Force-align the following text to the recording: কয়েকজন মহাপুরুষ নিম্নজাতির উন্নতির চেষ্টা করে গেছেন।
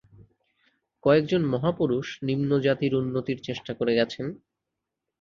কয়েকজন 1.03 1.41
মহাপুরুষ 1.45 2.07
নিম্নজাতির 2.23 2.93
উন্নতির 2.95 3.39
চেষ্টা 3.43 3.71
করে 3.73 3.93
গেছেন। 3.95 4.25